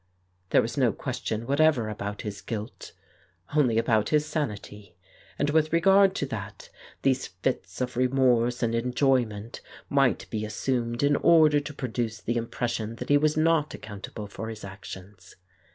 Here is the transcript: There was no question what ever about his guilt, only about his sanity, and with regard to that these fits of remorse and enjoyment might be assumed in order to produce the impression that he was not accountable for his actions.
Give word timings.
There 0.49 0.63
was 0.63 0.77
no 0.79 0.91
question 0.91 1.45
what 1.45 1.61
ever 1.61 1.87
about 1.87 2.23
his 2.23 2.41
guilt, 2.41 2.93
only 3.55 3.77
about 3.77 4.09
his 4.09 4.25
sanity, 4.25 4.95
and 5.37 5.51
with 5.51 5.71
regard 5.71 6.15
to 6.15 6.25
that 6.25 6.69
these 7.03 7.27
fits 7.27 7.81
of 7.81 7.95
remorse 7.95 8.63
and 8.63 8.73
enjoyment 8.73 9.61
might 9.89 10.27
be 10.31 10.43
assumed 10.43 11.03
in 11.03 11.15
order 11.17 11.59
to 11.59 11.73
produce 11.75 12.19
the 12.19 12.37
impression 12.37 12.95
that 12.95 13.09
he 13.09 13.17
was 13.19 13.37
not 13.37 13.75
accountable 13.75 14.25
for 14.25 14.49
his 14.49 14.63
actions. 14.63 15.35